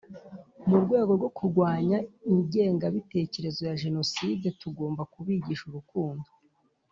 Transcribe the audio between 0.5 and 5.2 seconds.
mu rwego rwo kurwanya igenga bitekerezoya jenoside tugomba